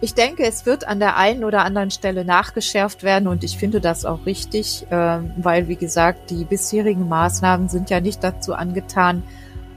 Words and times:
Ich 0.00 0.14
denke, 0.14 0.44
es 0.44 0.66
wird 0.66 0.86
an 0.86 0.98
der 0.98 1.16
einen 1.16 1.44
oder 1.44 1.64
anderen 1.64 1.90
Stelle 1.90 2.24
nachgeschärft 2.24 3.02
werden 3.02 3.28
und 3.28 3.44
ich 3.44 3.56
finde 3.56 3.80
das 3.80 4.04
auch 4.04 4.26
richtig, 4.26 4.86
ähm, 4.90 5.32
weil, 5.36 5.68
wie 5.68 5.76
gesagt, 5.76 6.30
die 6.30 6.44
bisherigen 6.44 7.08
Maßnahmen 7.08 7.68
sind 7.68 7.90
ja 7.90 8.00
nicht 8.00 8.22
dazu 8.22 8.54
angetan, 8.54 9.22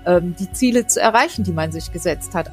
ähm, 0.05 0.35
die 0.37 0.51
Ziele 0.51 0.87
zu 0.87 0.99
erreichen, 0.99 1.43
die 1.43 1.53
man 1.53 1.71
sich 1.71 1.91
gesetzt 1.91 2.33
hat. 2.35 2.51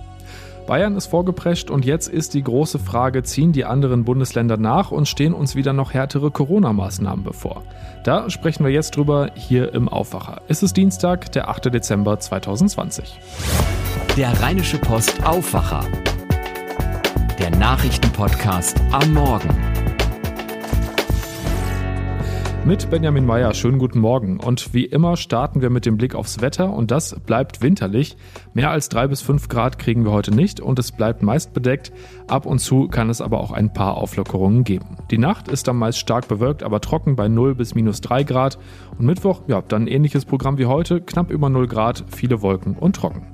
Bayern 0.67 0.97
ist 0.97 1.07
vorgeprescht 1.07 1.71
und 1.71 1.85
jetzt 1.85 2.09
ist 2.09 2.33
die 2.33 2.43
große 2.43 2.79
Frage, 2.79 3.23
ziehen 3.23 3.53
die 3.53 3.67
anderen 3.67 4.05
Bundesländer 4.05 4.57
nach 4.57 4.91
und 4.93 5.07
stehen 5.07 5.35
uns 5.35 5.55
wieder 5.55 5.73
noch 5.75 5.93
härtere 5.93 6.31
Corona-Maßnahmen 6.31 7.25
bevor? 7.25 7.63
Da 8.03 8.31
sprechen 8.31 8.65
wir 8.65 8.73
jetzt 8.73 8.97
drüber 8.97 9.31
hier 9.35 9.75
im 9.75 9.89
Aufwacher. 9.89 10.41
Es 10.49 10.63
ist 10.63 10.77
Dienstag, 10.77 11.33
der 11.33 11.49
8. 11.49 11.67
Dezember 11.67 12.19
2020. 12.19 13.19
Der 14.17 14.41
Rheinische 14.41 14.79
Post 14.79 15.27
Aufwacher. 15.27 15.85
Der 17.39 17.51
Nachrichtenpodcast 17.51 18.81
am 18.93 19.13
Morgen 19.13 19.49
mit 22.65 22.89
Benjamin 22.89 23.27
Meyer. 23.27 23.53
Schönen 23.53 23.79
guten 23.79 23.99
Morgen. 23.99 24.41
Und 24.41 24.73
wie 24.73 24.85
immer 24.85 25.17
starten 25.17 25.61
wir 25.61 25.69
mit 25.69 25.85
dem 25.85 25.97
Blick 25.97 26.15
aufs 26.15 26.41
Wetter 26.41 26.73
und 26.73 26.91
das 26.91 27.19
bleibt 27.21 27.61
winterlich. 27.61 28.17
Mehr 28.55 28.71
als 28.71 28.89
drei 28.89 29.07
bis 29.07 29.21
fünf 29.21 29.49
Grad 29.49 29.79
kriegen 29.79 30.05
wir 30.05 30.13
heute 30.13 30.35
nicht 30.35 30.61
und 30.61 30.79
es 30.79 30.93
bleibt 30.93 31.23
meist 31.23 31.53
bedeckt. 31.53 31.93
Ab 32.27 32.47
und 32.47 32.61
zu 32.61 32.89
kann 32.89 33.11
es 33.11 33.21
aber 33.21 33.41
auch 33.41 33.51
ein 33.51 33.73
paar 33.73 33.97
Auflockerungen 33.97 34.65
geben. 34.65 34.97
Die 35.11 35.19
Nacht 35.19 35.49
ist 35.49 35.69
dann 35.69 35.77
meist 35.77 35.99
stark 35.99 36.29
bewölkt, 36.29 36.63
aber 36.63 36.81
trocken 36.81 37.17
bei 37.17 37.29
0 37.29 37.55
bis 37.55 37.75
minus 37.75 38.01
3 38.01 38.23
Grad. 38.25 38.59
Und 38.99 39.07
Mittwoch, 39.07 39.43
ja, 39.47 39.61
dann 39.61 39.83
ein 39.83 39.89
ähnliches 39.89 40.25
Programm 40.25 40.57
wie 40.59 40.67
heute, 40.67 41.01
knapp 41.01 41.31
über 41.31 41.51
0 41.51 41.67
Grad, 41.67 42.05
viele 42.09 42.41
Wolken 42.41 42.77
und 42.77 42.97
trocken. 42.97 43.27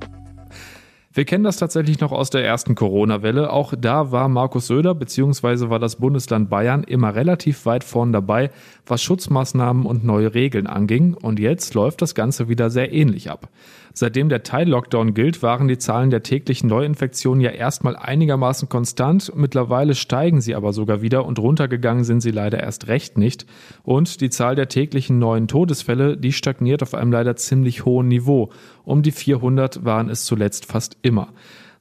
Wir 1.13 1.25
kennen 1.25 1.43
das 1.43 1.57
tatsächlich 1.57 1.99
noch 1.99 2.13
aus 2.13 2.31
der 2.31 2.45
ersten 2.45 2.77
Corona-Welle. 2.77 3.53
Auch 3.53 3.75
da 3.77 4.13
war 4.13 4.29
Markus 4.29 4.69
Söder 4.69 4.95
bzw. 4.95 5.69
war 5.69 5.81
das 5.81 5.97
Bundesland 5.97 6.49
Bayern 6.49 6.85
immer 6.85 7.17
relativ 7.17 7.67
weit 7.67 7.83
vorn 7.83 8.13
dabei, 8.13 8.53
was 8.87 9.03
Schutzmaßnahmen 9.03 9.87
und 9.87 10.05
neue 10.05 10.35
Regeln 10.35 10.69
anging. 10.69 11.15
Und 11.15 11.41
jetzt 11.41 11.75
läuft 11.75 12.01
das 12.01 12.15
Ganze 12.15 12.49
wieder 12.49 12.71
sehr 12.71 12.93
ähnlich 12.93 13.29
ab. 13.29 13.49
Seitdem 13.93 14.29
der 14.29 14.43
Teil-Lockdown 14.43 15.15
gilt, 15.15 15.43
waren 15.43 15.69
die 15.69 15.79
Zahlen 15.79 16.11
der 16.11 16.23
täglichen 16.23 16.69
Neuinfektionen 16.69 17.41
ja 17.41 17.51
erstmal 17.51 17.97
einigermaßen 17.97 18.69
konstant. 18.69 19.33
Mittlerweile 19.35 19.95
steigen 19.95 20.41
sie 20.41 20.55
aber 20.55 20.73
sogar 20.73 21.03
wieder 21.03 21.25
und 21.27 21.39
runtergegangen 21.39 22.05
sind 22.05 22.21
sie 22.21 22.31
leider 22.31 22.61
erst 22.61 22.89
recht 22.89 23.19
nicht. 23.19 23.47
Und 23.83 24.21
die 24.21 24.31
Zahl 24.31 24.55
der 24.55 24.69
täglichen 24.69 25.19
neuen 25.19 25.49
Todesfälle, 25.49 26.17
die 26.17 26.33
stagniert 26.33 26.83
auf 26.83 26.95
einem 26.95 27.13
leider 27.13 27.37
ziemlich 27.37 27.85
hohen 27.85 28.09
Niveau. 28.09 28.51
Um 28.85 29.03
die 29.03 29.13
400 29.13 29.85
waren 29.85 30.09
es 30.09 30.25
zuletzt 30.25 30.67
fast 30.67 30.97
immer. 31.03 31.33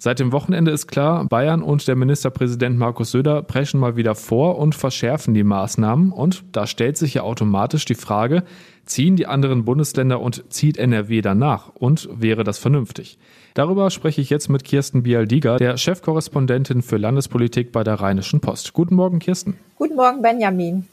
Seit 0.02 0.20
dem 0.20 0.32
Wochenende 0.32 0.72
ist 0.72 0.88
klar, 0.88 1.26
Bayern 1.26 1.62
und 1.62 1.86
der 1.86 1.98
Ministerpräsident 1.98 2.78
Markus 2.78 3.12
Söder 3.12 3.44
preschen 3.44 3.82
mal 3.82 3.98
wieder 3.98 4.16
vor 4.16 4.58
und 4.58 4.74
verschärfen 4.74 5.34
die 5.34 5.44
Maßnahmen. 5.44 6.14
Und 6.14 6.46
da 6.54 6.68
stellt 6.68 6.96
sich 6.96 7.16
ja 7.16 7.24
automatisch 7.24 7.84
die 7.84 7.96
Frage, 7.96 8.44
ziehen 8.86 9.18
die 9.18 9.28
anderen 9.28 9.66
Bundesländer 9.66 10.22
und 10.22 10.54
zieht 10.54 10.78
NRW 10.78 11.20
danach? 11.20 11.76
Und 11.76 12.08
wäre 12.14 12.46
das 12.46 12.60
vernünftig? 12.60 13.20
Darüber 13.56 13.90
spreche 13.90 14.22
ich 14.22 14.30
jetzt 14.30 14.48
mit 14.48 14.64
Kirsten 14.64 15.04
Bialdiger, 15.04 15.58
der 15.58 15.76
Chefkorrespondentin 15.76 16.82
für 16.82 16.96
Landespolitik 16.96 17.74
bei 17.74 17.84
der 17.84 17.96
Rheinischen 17.96 18.40
Post. 18.40 18.72
Guten 18.72 18.96
Morgen, 18.96 19.20
Kirsten. 19.20 19.56
Guten 19.76 19.98
Morgen, 19.98 20.22
Benjamin. 20.22 20.88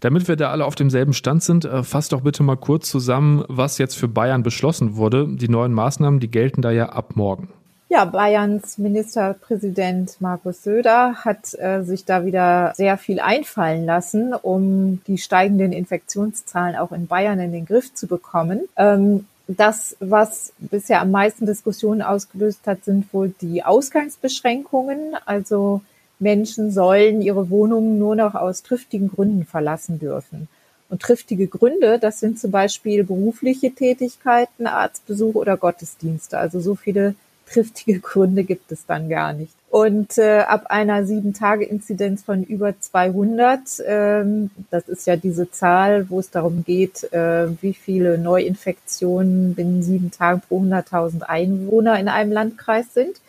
Damit 0.00 0.26
wir 0.26 0.36
da 0.36 0.52
alle 0.52 0.64
auf 0.64 0.74
demselben 0.74 1.12
Stand 1.12 1.42
sind, 1.42 1.66
äh, 1.66 1.82
fasst 1.82 2.12
doch 2.12 2.22
bitte 2.22 2.42
mal 2.42 2.56
kurz 2.56 2.88
zusammen, 2.88 3.44
was 3.48 3.76
jetzt 3.76 3.96
für 3.96 4.08
Bayern 4.08 4.42
beschlossen 4.42 4.96
wurde. 4.96 5.28
Die 5.28 5.50
neuen 5.50 5.74
Maßnahmen, 5.74 6.18
die 6.18 6.30
gelten 6.30 6.62
da 6.62 6.70
ja 6.70 6.88
ab 6.88 7.14
morgen. 7.14 7.48
Ja, 7.90 8.04
Bayerns 8.04 8.76
Ministerpräsident 8.76 10.20
Markus 10.20 10.62
Söder 10.62 11.24
hat 11.24 11.58
äh, 11.58 11.82
sich 11.82 12.04
da 12.04 12.26
wieder 12.26 12.74
sehr 12.76 12.98
viel 12.98 13.18
einfallen 13.18 13.86
lassen, 13.86 14.34
um 14.34 15.02
die 15.06 15.16
steigenden 15.16 15.72
Infektionszahlen 15.72 16.76
auch 16.76 16.92
in 16.92 17.06
Bayern 17.06 17.40
in 17.40 17.52
den 17.52 17.64
Griff 17.64 17.94
zu 17.94 18.06
bekommen. 18.06 18.68
Ähm, 18.76 19.26
das, 19.46 19.96
was 20.00 20.52
bisher 20.58 21.00
am 21.00 21.10
meisten 21.10 21.46
Diskussionen 21.46 22.02
ausgelöst 22.02 22.66
hat, 22.66 22.84
sind 22.84 23.10
wohl 23.14 23.32
die 23.40 23.64
Ausgangsbeschränkungen. 23.64 25.16
Also 25.24 25.80
Menschen 26.18 26.70
sollen 26.70 27.22
ihre 27.22 27.48
Wohnungen 27.48 27.98
nur 27.98 28.16
noch 28.16 28.34
aus 28.34 28.62
triftigen 28.62 29.08
Gründen 29.08 29.46
verlassen 29.46 29.98
dürfen. 29.98 30.48
Und 30.90 31.00
triftige 31.00 31.46
Gründe, 31.46 31.98
das 31.98 32.20
sind 32.20 32.38
zum 32.38 32.50
Beispiel 32.50 33.04
berufliche 33.04 33.70
Tätigkeiten, 33.70 34.66
Arztbesuch 34.66 35.34
oder 35.34 35.56
Gottesdienste. 35.56 36.36
Also 36.36 36.60
so 36.60 36.74
viele 36.74 37.14
triftige 37.50 38.00
Gründe 38.00 38.44
gibt 38.44 38.72
es 38.72 38.86
dann 38.86 39.08
gar 39.08 39.32
nicht. 39.32 39.52
Und 39.70 40.16
äh, 40.16 40.38
ab 40.40 40.66
einer 40.70 41.04
Sieben-Tage-Inzidenz 41.04 42.22
von 42.22 42.42
über 42.42 42.80
200, 42.80 43.60
ähm, 43.86 44.50
das 44.70 44.88
ist 44.88 45.06
ja 45.06 45.16
diese 45.16 45.50
Zahl, 45.50 46.08
wo 46.08 46.20
es 46.20 46.30
darum 46.30 46.64
geht, 46.64 47.12
äh, 47.12 47.48
wie 47.60 47.74
viele 47.74 48.16
Neuinfektionen 48.16 49.54
binnen 49.54 49.82
sieben 49.82 50.10
Tagen 50.10 50.40
pro 50.40 50.60
100.000 50.60 51.22
Einwohner 51.22 51.98
in 52.00 52.08
einem 52.08 52.32
Landkreis 52.32 52.94
sind. 52.94 53.20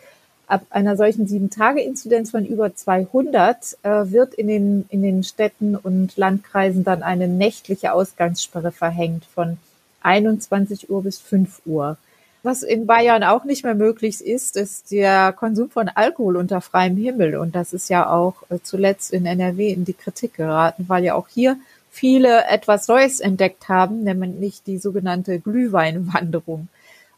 Ab 0.46 0.62
einer 0.70 0.96
solchen 0.96 1.28
Sieben-Tage-Inzidenz 1.28 2.30
von 2.30 2.46
über 2.46 2.74
200 2.74 3.76
äh, 3.82 3.88
wird 4.06 4.34
in 4.34 4.48
den, 4.48 4.86
in 4.88 5.02
den 5.02 5.22
Städten 5.22 5.76
und 5.76 6.16
Landkreisen 6.16 6.84
dann 6.84 7.02
eine 7.02 7.28
nächtliche 7.28 7.92
Ausgangssperre 7.92 8.72
verhängt 8.72 9.26
von 9.26 9.58
21 10.02 10.88
Uhr 10.88 11.02
bis 11.02 11.18
5 11.18 11.62
Uhr. 11.66 11.98
Was 12.42 12.62
in 12.62 12.86
Bayern 12.86 13.22
auch 13.22 13.44
nicht 13.44 13.64
mehr 13.64 13.74
möglich 13.74 14.24
ist, 14.24 14.56
ist 14.56 14.90
der 14.90 15.32
Konsum 15.32 15.68
von 15.68 15.88
Alkohol 15.88 16.36
unter 16.36 16.60
freiem 16.60 16.96
Himmel. 16.96 17.36
Und 17.36 17.54
das 17.54 17.72
ist 17.72 17.90
ja 17.90 18.08
auch 18.08 18.42
äh, 18.48 18.58
zuletzt 18.62 19.12
in 19.12 19.26
NRW 19.26 19.70
in 19.70 19.84
die 19.84 19.92
Kritik 19.92 20.34
geraten, 20.34 20.86
weil 20.88 21.04
ja 21.04 21.14
auch 21.14 21.28
hier 21.28 21.58
viele 21.90 22.44
etwas 22.46 22.88
Neues 22.88 23.20
entdeckt 23.20 23.68
haben, 23.68 24.04
nämlich 24.04 24.62
die 24.62 24.78
sogenannte 24.78 25.38
Glühweinwanderung. 25.38 26.68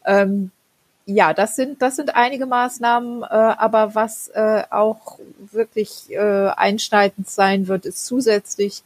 Ähm, 0.05 0.51
ja, 1.05 1.35
das 1.35 1.57
sind, 1.57 1.83
das 1.83 1.97
sind 1.97 2.15
einige 2.15 2.47
Maßnahmen, 2.47 3.23
äh, 3.23 3.27
aber 3.27 3.95
was 3.95 4.29
äh, 4.29 4.63
auch 4.71 5.19
wirklich 5.51 6.11
äh, 6.11 6.49
einschneidend 6.57 7.29
sein 7.29 7.69
wird, 7.69 7.87
ist 7.87 8.07
zusätzlich, 8.07 8.83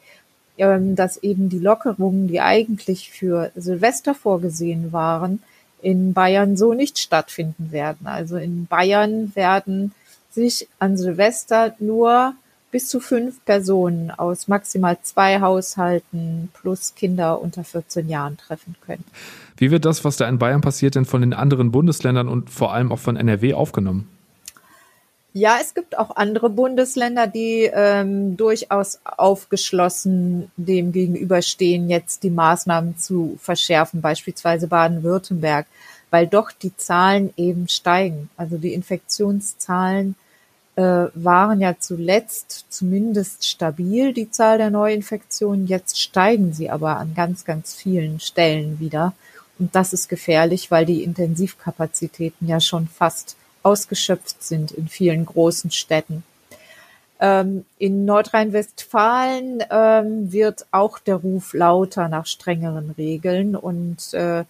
ähm, 0.58 0.96
dass 0.96 1.18
eben 1.18 1.48
die 1.48 1.58
Lockerungen, 1.58 2.26
die 2.28 2.40
eigentlich 2.40 3.10
für 3.10 3.50
Silvester 3.54 4.14
vorgesehen 4.14 4.92
waren, 4.92 5.42
in 5.82 6.12
Bayern 6.12 6.56
so 6.56 6.74
nicht 6.74 6.98
stattfinden 6.98 7.72
werden. 7.72 8.06
Also 8.06 8.36
in 8.36 8.66
Bayern 8.66 9.34
werden 9.34 9.92
sich 10.30 10.68
an 10.78 10.96
Silvester 10.96 11.74
nur 11.78 12.34
bis 12.70 12.88
zu 12.88 13.00
fünf 13.00 13.42
Personen 13.44 14.10
aus 14.10 14.48
maximal 14.48 14.98
zwei 15.02 15.40
Haushalten 15.40 16.50
plus 16.52 16.94
Kinder 16.94 17.40
unter 17.40 17.64
14 17.64 18.08
Jahren 18.08 18.36
treffen 18.36 18.74
können. 18.84 19.04
Wie 19.56 19.70
wird 19.70 19.84
das, 19.84 20.04
was 20.04 20.16
da 20.16 20.28
in 20.28 20.38
Bayern 20.38 20.60
passiert, 20.60 20.94
denn 20.94 21.06
von 21.06 21.22
den 21.22 21.32
anderen 21.32 21.70
Bundesländern 21.72 22.28
und 22.28 22.50
vor 22.50 22.74
allem 22.74 22.92
auch 22.92 22.98
von 22.98 23.16
NRW 23.16 23.54
aufgenommen? 23.54 24.08
Ja, 25.38 25.58
es 25.60 25.74
gibt 25.74 25.98
auch 25.98 26.16
andere 26.16 26.48
Bundesländer, 26.48 27.26
die 27.26 27.70
ähm, 27.70 28.38
durchaus 28.38 29.00
aufgeschlossen 29.04 30.50
dem 30.56 30.92
gegenüberstehen, 30.92 31.90
jetzt 31.90 32.22
die 32.22 32.30
Maßnahmen 32.30 32.96
zu 32.96 33.38
verschärfen, 33.42 34.00
beispielsweise 34.00 34.66
Baden-Württemberg, 34.66 35.66
weil 36.08 36.26
doch 36.26 36.52
die 36.52 36.74
Zahlen 36.78 37.34
eben 37.36 37.68
steigen. 37.68 38.30
Also 38.38 38.56
die 38.56 38.72
Infektionszahlen 38.72 40.14
äh, 40.76 41.08
waren 41.12 41.60
ja 41.60 41.74
zuletzt 41.78 42.64
zumindest 42.70 43.46
stabil, 43.46 44.14
die 44.14 44.30
Zahl 44.30 44.56
der 44.56 44.70
Neuinfektionen. 44.70 45.66
Jetzt 45.66 46.00
steigen 46.00 46.54
sie 46.54 46.70
aber 46.70 46.96
an 46.96 47.12
ganz, 47.14 47.44
ganz 47.44 47.74
vielen 47.74 48.20
Stellen 48.20 48.80
wieder. 48.80 49.12
Und 49.58 49.74
das 49.74 49.92
ist 49.92 50.08
gefährlich, 50.08 50.70
weil 50.70 50.86
die 50.86 51.02
Intensivkapazitäten 51.02 52.48
ja 52.48 52.58
schon 52.58 52.88
fast 52.88 53.36
ausgeschöpft 53.66 54.44
sind 54.44 54.70
in 54.70 54.86
vielen 54.86 55.26
großen 55.26 55.72
Städten. 55.72 56.22
Ähm, 57.18 57.64
in 57.78 58.04
Nordrhein-Westfalen 58.04 59.64
ähm, 59.70 60.32
wird 60.32 60.66
auch 60.70 61.00
der 61.00 61.16
Ruf 61.16 61.52
lauter 61.52 62.08
nach 62.08 62.26
strengeren 62.26 62.92
Regeln 62.96 63.56
und 63.56 64.14
äh, 64.14 64.44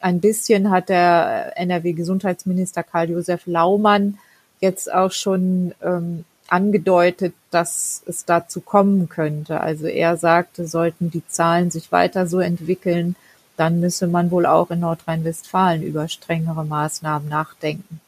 ein 0.00 0.20
bisschen 0.20 0.70
hat 0.70 0.88
der 0.88 1.52
NRW-Gesundheitsminister 1.56 2.82
Karl-Josef 2.82 3.42
Laumann 3.46 4.18
jetzt 4.60 4.92
auch 4.92 5.12
schon 5.12 5.74
ähm, 5.82 6.24
angedeutet, 6.48 7.34
dass 7.50 8.02
es 8.06 8.24
dazu 8.24 8.60
kommen 8.60 9.08
könnte. 9.08 9.60
Also 9.60 9.86
er 9.86 10.16
sagte, 10.16 10.66
sollten 10.66 11.10
die 11.10 11.26
Zahlen 11.28 11.70
sich 11.70 11.92
weiter 11.92 12.26
so 12.26 12.40
entwickeln, 12.40 13.16
dann 13.56 13.80
müsse 13.80 14.06
man 14.06 14.30
wohl 14.30 14.46
auch 14.46 14.70
in 14.70 14.80
Nordrhein-Westfalen 14.80 15.82
über 15.82 16.08
strengere 16.08 16.64
Maßnahmen 16.64 17.28
nachdenken. 17.28 18.00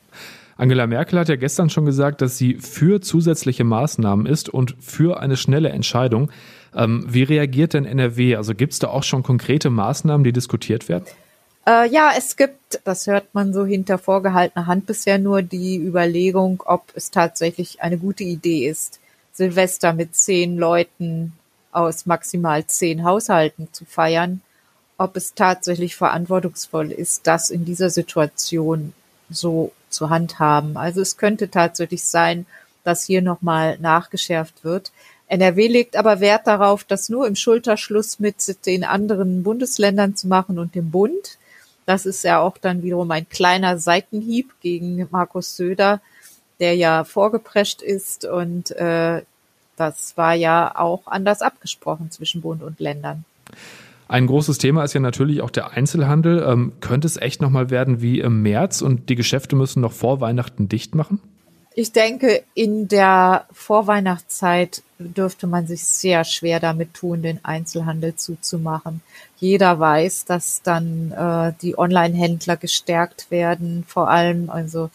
Angela 0.56 0.86
Merkel 0.86 1.18
hat 1.18 1.28
ja 1.28 1.36
gestern 1.36 1.70
schon 1.70 1.84
gesagt, 1.84 2.22
dass 2.22 2.38
sie 2.38 2.54
für 2.54 3.00
zusätzliche 3.00 3.64
Maßnahmen 3.64 4.26
ist 4.26 4.48
und 4.48 4.76
für 4.80 5.20
eine 5.20 5.36
schnelle 5.36 5.70
Entscheidung. 5.70 6.30
Ähm, 6.74 7.04
wie 7.08 7.24
reagiert 7.24 7.74
denn 7.74 7.84
NRW? 7.84 8.36
Also 8.36 8.54
gibt 8.54 8.72
es 8.72 8.78
da 8.78 8.88
auch 8.88 9.02
schon 9.02 9.22
konkrete 9.22 9.70
Maßnahmen, 9.70 10.24
die 10.24 10.32
diskutiert 10.32 10.88
werden? 10.88 11.04
Äh, 11.66 11.88
ja, 11.88 12.12
es 12.16 12.36
gibt, 12.36 12.80
das 12.84 13.06
hört 13.06 13.34
man 13.34 13.52
so 13.52 13.64
hinter 13.64 13.98
vorgehaltener 13.98 14.66
Hand 14.66 14.86
bisher 14.86 15.18
nur, 15.18 15.42
die 15.42 15.76
Überlegung, 15.76 16.62
ob 16.66 16.84
es 16.94 17.10
tatsächlich 17.10 17.80
eine 17.80 17.98
gute 17.98 18.24
Idee 18.24 18.68
ist, 18.68 19.00
Silvester 19.32 19.92
mit 19.92 20.14
zehn 20.14 20.56
Leuten 20.56 21.32
aus 21.72 22.06
maximal 22.06 22.66
zehn 22.66 23.02
Haushalten 23.02 23.68
zu 23.72 23.84
feiern, 23.84 24.42
ob 24.98 25.16
es 25.16 25.34
tatsächlich 25.34 25.96
verantwortungsvoll 25.96 26.92
ist, 26.92 27.26
das 27.26 27.50
in 27.50 27.64
dieser 27.64 27.90
Situation 27.90 28.92
so 29.30 29.72
zu 29.94 30.10
handhaben. 30.10 30.76
Also 30.76 31.00
es 31.00 31.16
könnte 31.16 31.50
tatsächlich 31.50 32.04
sein, 32.04 32.46
dass 32.82 33.04
hier 33.04 33.22
nochmal 33.22 33.78
nachgeschärft 33.78 34.64
wird. 34.64 34.92
NRW 35.26 35.68
legt 35.68 35.96
aber 35.96 36.20
Wert 36.20 36.46
darauf, 36.46 36.84
das 36.84 37.08
nur 37.08 37.26
im 37.26 37.36
Schulterschluss 37.36 38.18
mit 38.18 38.66
den 38.66 38.84
anderen 38.84 39.42
Bundesländern 39.42 40.16
zu 40.16 40.28
machen 40.28 40.58
und 40.58 40.74
dem 40.74 40.90
Bund. 40.90 41.38
Das 41.86 42.06
ist 42.06 42.24
ja 42.24 42.40
auch 42.40 42.58
dann 42.58 42.82
wiederum 42.82 43.10
ein 43.10 43.28
kleiner 43.28 43.78
Seitenhieb 43.78 44.52
gegen 44.60 45.06
Markus 45.10 45.56
Söder, 45.56 46.00
der 46.60 46.76
ja 46.76 47.04
vorgeprescht 47.04 47.82
ist 47.82 48.24
und 48.24 48.70
äh, 48.72 49.22
das 49.76 50.16
war 50.16 50.34
ja 50.34 50.72
auch 50.76 51.06
anders 51.06 51.42
abgesprochen 51.42 52.10
zwischen 52.10 52.42
Bund 52.42 52.62
und 52.62 52.78
Ländern. 52.80 53.24
Ein 54.08 54.26
großes 54.26 54.58
Thema 54.58 54.84
ist 54.84 54.92
ja 54.92 55.00
natürlich 55.00 55.40
auch 55.40 55.50
der 55.50 55.72
Einzelhandel. 55.72 56.44
Ähm, 56.46 56.72
könnte 56.80 57.06
es 57.06 57.16
echt 57.16 57.40
nochmal 57.40 57.70
werden 57.70 58.02
wie 58.02 58.20
im 58.20 58.42
März 58.42 58.82
und 58.82 59.08
die 59.08 59.14
Geschäfte 59.14 59.56
müssen 59.56 59.80
noch 59.80 59.92
vor 59.92 60.20
Weihnachten 60.20 60.68
dicht 60.68 60.94
machen? 60.94 61.20
Ich 61.76 61.90
denke, 61.90 62.44
in 62.54 62.86
der 62.86 63.46
Vorweihnachtszeit 63.50 64.82
dürfte 64.98 65.48
man 65.48 65.66
sich 65.66 65.84
sehr 65.84 66.22
schwer 66.22 66.60
damit 66.60 66.94
tun, 66.94 67.22
den 67.22 67.44
Einzelhandel 67.44 68.14
zuzumachen. 68.14 69.00
Jeder 69.38 69.80
weiß, 69.80 70.24
dass 70.24 70.62
dann 70.62 71.10
äh, 71.10 71.52
die 71.60 71.76
Online-Händler 71.76 72.56
gestärkt 72.56 73.30
werden, 73.30 73.84
vor 73.88 74.08
allem. 74.08 74.50
Also 74.50 74.90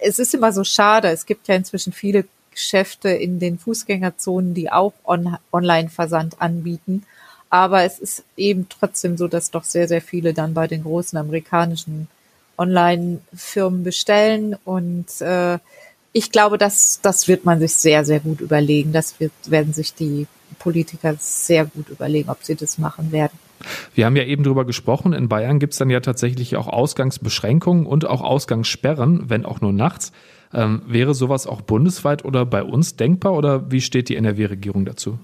es 0.00 0.18
ist 0.18 0.34
immer 0.34 0.52
so 0.52 0.64
schade. 0.64 1.08
Es 1.08 1.24
gibt 1.24 1.46
ja 1.46 1.54
inzwischen 1.54 1.92
viele 1.92 2.24
Geschäfte 2.50 3.10
in 3.10 3.38
den 3.38 3.56
Fußgängerzonen, 3.56 4.54
die 4.54 4.72
auch 4.72 4.94
on 5.04 5.36
Online-Versand 5.52 6.42
anbieten. 6.42 7.04
Aber 7.50 7.82
es 7.84 7.98
ist 7.98 8.24
eben 8.36 8.68
trotzdem 8.68 9.16
so, 9.16 9.28
dass 9.28 9.50
doch 9.50 9.64
sehr, 9.64 9.88
sehr 9.88 10.02
viele 10.02 10.34
dann 10.34 10.54
bei 10.54 10.66
den 10.66 10.82
großen 10.82 11.18
amerikanischen 11.18 12.08
Online-Firmen 12.58 13.84
bestellen 13.84 14.56
und 14.64 15.20
äh, 15.20 15.58
ich 16.12 16.32
glaube, 16.32 16.58
das, 16.58 17.00
das 17.02 17.28
wird 17.28 17.44
man 17.44 17.60
sich 17.60 17.74
sehr, 17.74 18.04
sehr 18.04 18.20
gut 18.20 18.40
überlegen. 18.40 18.92
Das 18.92 19.20
wird, 19.20 19.32
werden 19.46 19.72
sich 19.72 19.94
die 19.94 20.26
Politiker 20.58 21.14
sehr 21.18 21.66
gut 21.66 21.90
überlegen, 21.90 22.30
ob 22.30 22.42
sie 22.42 22.56
das 22.56 22.78
machen 22.78 23.12
werden. 23.12 23.38
Wir 23.94 24.06
haben 24.06 24.16
ja 24.16 24.24
eben 24.24 24.44
drüber 24.44 24.64
gesprochen, 24.64 25.12
in 25.12 25.28
Bayern 25.28 25.58
gibt 25.58 25.72
es 25.72 25.78
dann 25.78 25.90
ja 25.90 26.00
tatsächlich 26.00 26.56
auch 26.56 26.68
Ausgangsbeschränkungen 26.68 27.86
und 27.86 28.06
auch 28.06 28.22
Ausgangssperren, 28.22 29.28
wenn 29.28 29.44
auch 29.44 29.60
nur 29.60 29.72
nachts. 29.72 30.12
Ähm, 30.54 30.82
wäre 30.86 31.14
sowas 31.14 31.46
auch 31.46 31.60
bundesweit 31.60 32.24
oder 32.24 32.46
bei 32.46 32.62
uns 32.62 32.96
denkbar 32.96 33.34
oder 33.34 33.70
wie 33.70 33.80
steht 33.80 34.08
die 34.08 34.16
NRW-Regierung 34.16 34.86
dazu? 34.86 35.18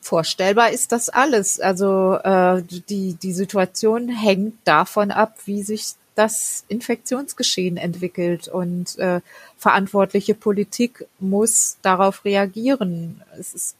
Vorstellbar 0.00 0.70
ist 0.70 0.92
das 0.92 1.08
alles. 1.08 1.60
Also 1.60 2.14
äh, 2.14 2.62
die, 2.62 3.14
die 3.14 3.32
Situation 3.32 4.08
hängt 4.08 4.54
davon 4.64 5.10
ab, 5.10 5.36
wie 5.44 5.62
sich 5.62 5.94
das 6.18 6.64
Infektionsgeschehen 6.66 7.76
entwickelt 7.76 8.48
und 8.48 8.98
äh, 8.98 9.20
verantwortliche 9.56 10.34
Politik 10.34 11.06
muss 11.20 11.76
darauf 11.82 12.24
reagieren. 12.24 13.22
Es 13.38 13.54
ist, 13.54 13.76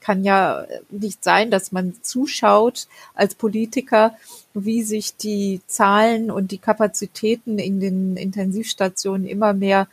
kann 0.00 0.22
ja 0.22 0.66
nicht 0.90 1.24
sein, 1.24 1.50
dass 1.50 1.72
man 1.72 1.94
zuschaut 2.02 2.86
als 3.14 3.34
Politiker, 3.34 4.14
wie 4.52 4.82
sich 4.82 5.16
die 5.16 5.62
Zahlen 5.66 6.30
und 6.30 6.50
die 6.50 6.58
Kapazitäten 6.58 7.58
in 7.58 7.80
den 7.80 8.16
Intensivstationen 8.18 9.26
immer 9.26 9.54
mehr 9.54 9.88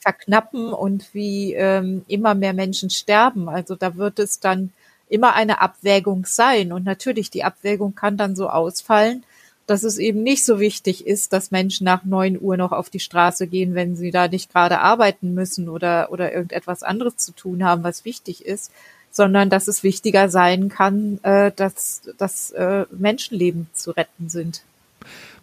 verknappen 0.00 0.72
und 0.72 1.14
wie 1.14 1.54
ähm, 1.54 2.04
immer 2.08 2.34
mehr 2.34 2.52
Menschen 2.52 2.90
sterben. 2.90 3.48
Also 3.48 3.74
da 3.74 3.96
wird 3.96 4.18
es 4.18 4.38
dann 4.38 4.70
immer 5.12 5.34
eine 5.34 5.60
Abwägung 5.60 6.26
sein. 6.26 6.72
Und 6.72 6.84
natürlich, 6.84 7.30
die 7.30 7.44
Abwägung 7.44 7.94
kann 7.94 8.16
dann 8.16 8.34
so 8.34 8.48
ausfallen, 8.48 9.24
dass 9.66 9.84
es 9.84 9.98
eben 9.98 10.22
nicht 10.22 10.44
so 10.44 10.58
wichtig 10.58 11.06
ist, 11.06 11.32
dass 11.32 11.50
Menschen 11.50 11.84
nach 11.84 12.04
neun 12.04 12.40
Uhr 12.40 12.56
noch 12.56 12.72
auf 12.72 12.90
die 12.90 13.00
Straße 13.00 13.46
gehen, 13.46 13.74
wenn 13.74 13.94
sie 13.94 14.10
da 14.10 14.26
nicht 14.28 14.52
gerade 14.52 14.80
arbeiten 14.80 15.34
müssen 15.34 15.68
oder, 15.68 16.10
oder 16.10 16.32
irgendetwas 16.32 16.82
anderes 16.82 17.16
zu 17.18 17.32
tun 17.32 17.62
haben, 17.62 17.84
was 17.84 18.04
wichtig 18.04 18.44
ist, 18.44 18.72
sondern 19.10 19.50
dass 19.50 19.68
es 19.68 19.82
wichtiger 19.82 20.28
sein 20.28 20.68
kann, 20.68 21.20
äh, 21.22 21.52
dass, 21.54 22.02
dass 22.18 22.50
äh, 22.52 22.86
Menschenleben 22.90 23.68
zu 23.72 23.92
retten 23.92 24.28
sind. 24.28 24.62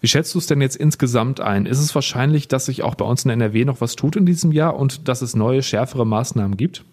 Wie 0.02 0.08
schätzt 0.08 0.34
du 0.34 0.40
es 0.40 0.48
denn 0.48 0.62
jetzt 0.62 0.78
insgesamt 0.78 1.42
ein? 1.42 1.66
Ist 1.66 1.80
es 1.80 1.94
wahrscheinlich, 1.94 2.48
dass 2.48 2.66
sich 2.66 2.84
auch 2.84 2.96
bei 2.96 3.06
uns 3.06 3.26
in 3.26 3.32
NRW 3.32 3.66
noch 3.66 3.82
was 3.82 3.96
tut 3.96 4.16
in 4.16 4.26
diesem 4.26 4.52
Jahr 4.52 4.76
und 4.76 5.08
dass 5.08 5.22
es 5.22 5.36
neue, 5.36 5.62
schärfere 5.62 6.06
Maßnahmen 6.06 6.58
gibt? 6.58 6.84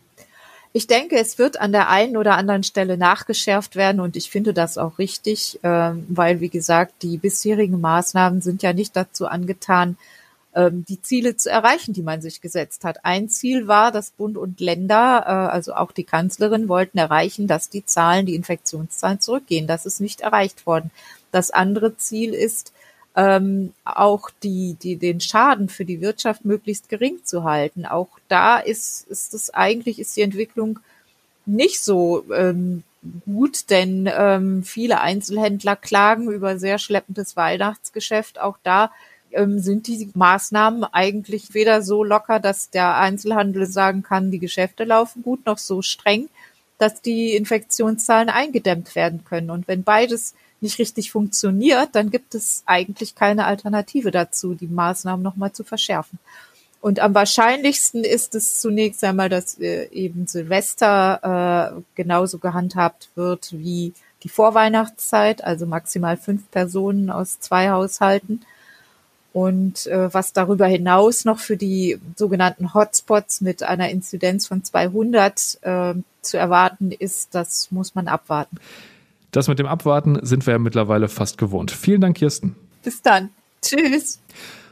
Ich 0.76 0.86
denke, 0.86 1.16
es 1.16 1.38
wird 1.38 1.58
an 1.58 1.72
der 1.72 1.88
einen 1.88 2.18
oder 2.18 2.36
anderen 2.36 2.62
Stelle 2.62 2.98
nachgeschärft 2.98 3.76
werden 3.76 3.98
und 3.98 4.14
ich 4.14 4.28
finde 4.28 4.52
das 4.52 4.76
auch 4.76 4.98
richtig, 4.98 5.58
ähm, 5.62 6.04
weil, 6.10 6.40
wie 6.40 6.50
gesagt, 6.50 6.96
die 7.00 7.16
bisherigen 7.16 7.80
Maßnahmen 7.80 8.42
sind 8.42 8.62
ja 8.62 8.74
nicht 8.74 8.94
dazu 8.94 9.26
angetan, 9.26 9.96
ähm, 10.54 10.84
die 10.86 11.00
Ziele 11.00 11.34
zu 11.38 11.48
erreichen, 11.48 11.94
die 11.94 12.02
man 12.02 12.20
sich 12.20 12.42
gesetzt 12.42 12.84
hat. 12.84 13.06
Ein 13.06 13.30
Ziel 13.30 13.68
war, 13.68 13.90
dass 13.90 14.10
Bund 14.10 14.36
und 14.36 14.60
Länder, 14.60 15.24
äh, 15.26 15.30
also 15.50 15.72
auch 15.72 15.92
die 15.92 16.04
Kanzlerin, 16.04 16.68
wollten 16.68 16.98
erreichen, 16.98 17.46
dass 17.46 17.70
die 17.70 17.86
Zahlen, 17.86 18.26
die 18.26 18.34
Infektionszahlen 18.34 19.18
zurückgehen. 19.18 19.66
Das 19.66 19.86
ist 19.86 20.02
nicht 20.02 20.20
erreicht 20.20 20.66
worden. 20.66 20.90
Das 21.32 21.50
andere 21.52 21.96
Ziel 21.96 22.34
ist, 22.34 22.74
ähm, 23.16 23.72
auch 23.84 24.30
die, 24.42 24.76
die, 24.80 24.96
den 24.96 25.20
Schaden 25.20 25.68
für 25.70 25.86
die 25.86 26.02
Wirtschaft 26.02 26.44
möglichst 26.44 26.90
gering 26.90 27.24
zu 27.24 27.44
halten. 27.44 27.86
Auch 27.86 28.08
da 28.28 28.58
ist, 28.58 29.08
ist 29.08 29.32
es 29.32 29.52
eigentlich, 29.52 29.98
ist 29.98 30.16
die 30.16 30.22
Entwicklung 30.22 30.78
nicht 31.46 31.82
so 31.82 32.24
ähm, 32.34 32.82
gut, 33.24 33.70
denn 33.70 34.10
ähm, 34.12 34.64
viele 34.64 35.00
Einzelhändler 35.00 35.76
klagen 35.76 36.30
über 36.30 36.58
sehr 36.58 36.78
schleppendes 36.78 37.36
Weihnachtsgeschäft. 37.36 38.38
Auch 38.38 38.58
da 38.62 38.90
ähm, 39.32 39.60
sind 39.60 39.86
die 39.86 40.10
Maßnahmen 40.12 40.84
eigentlich 40.84 41.54
weder 41.54 41.80
so 41.82 42.04
locker, 42.04 42.38
dass 42.38 42.68
der 42.68 42.96
Einzelhandel 42.98 43.66
sagen 43.66 44.02
kann, 44.02 44.30
die 44.30 44.40
Geschäfte 44.40 44.84
laufen 44.84 45.22
gut, 45.22 45.46
noch 45.46 45.58
so 45.58 45.80
streng, 45.80 46.28
dass 46.78 47.00
die 47.00 47.34
Infektionszahlen 47.34 48.28
eingedämmt 48.28 48.94
werden 48.94 49.24
können. 49.24 49.50
Und 49.50 49.68
wenn 49.68 49.84
beides 49.84 50.34
nicht 50.66 50.78
richtig 50.78 51.12
funktioniert, 51.12 51.90
dann 51.92 52.10
gibt 52.10 52.34
es 52.34 52.64
eigentlich 52.66 53.14
keine 53.14 53.46
Alternative 53.46 54.10
dazu, 54.10 54.54
die 54.54 54.66
Maßnahmen 54.66 55.22
nochmal 55.22 55.52
zu 55.52 55.62
verschärfen. 55.62 56.18
Und 56.80 57.00
am 57.00 57.14
wahrscheinlichsten 57.14 58.04
ist 58.04 58.34
es 58.34 58.60
zunächst 58.60 59.02
einmal, 59.02 59.28
dass 59.28 59.58
äh, 59.58 59.88
eben 59.90 60.26
Silvester 60.26 61.76
äh, 61.76 61.82
genauso 61.94 62.38
gehandhabt 62.38 63.08
wird 63.14 63.52
wie 63.52 63.92
die 64.22 64.28
Vorweihnachtszeit, 64.28 65.42
also 65.42 65.66
maximal 65.66 66.16
fünf 66.16 66.50
Personen 66.50 67.10
aus 67.10 67.40
zwei 67.40 67.70
Haushalten. 67.70 68.42
Und 69.32 69.86
äh, 69.86 70.12
was 70.12 70.32
darüber 70.32 70.66
hinaus 70.66 71.24
noch 71.24 71.38
für 71.38 71.56
die 71.56 71.98
sogenannten 72.16 72.72
Hotspots 72.72 73.40
mit 73.40 73.62
einer 73.62 73.90
Inzidenz 73.90 74.46
von 74.46 74.64
200 74.64 75.58
äh, 75.62 75.94
zu 76.22 76.38
erwarten 76.38 76.90
ist, 76.92 77.34
das 77.34 77.70
muss 77.70 77.94
man 77.94 78.08
abwarten. 78.08 78.58
Das 79.36 79.48
mit 79.48 79.58
dem 79.58 79.66
Abwarten 79.66 80.18
sind 80.22 80.46
wir 80.46 80.52
ja 80.52 80.58
mittlerweile 80.58 81.08
fast 81.08 81.36
gewohnt. 81.36 81.70
Vielen 81.70 82.00
Dank, 82.00 82.16
Kirsten. 82.16 82.56
Bis 82.82 83.02
dann. 83.02 83.28
Tschüss. 83.60 84.22